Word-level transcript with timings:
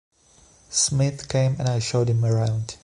Smyth 0.71 1.29
came 1.29 1.55
and 1.59 1.69
I 1.69 1.77
showed 1.77 2.09
him 2.09 2.25
around. 2.25 2.77